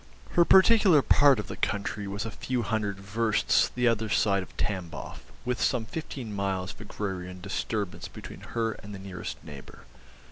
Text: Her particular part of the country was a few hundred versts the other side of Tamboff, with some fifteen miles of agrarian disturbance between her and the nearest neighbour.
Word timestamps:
Her 0.31 0.45
particular 0.45 1.03
part 1.03 1.37
of 1.37 1.45
the 1.45 1.55
country 1.55 2.07
was 2.07 2.25
a 2.25 2.31
few 2.31 2.63
hundred 2.63 2.99
versts 2.99 3.69
the 3.69 3.87
other 3.87 4.09
side 4.09 4.41
of 4.41 4.57
Tamboff, 4.57 5.19
with 5.45 5.61
some 5.61 5.85
fifteen 5.85 6.33
miles 6.35 6.71
of 6.73 6.81
agrarian 6.81 7.39
disturbance 7.39 8.07
between 8.07 8.41
her 8.41 8.71
and 8.71 8.95
the 8.95 8.97
nearest 8.97 9.37
neighbour. 9.43 9.83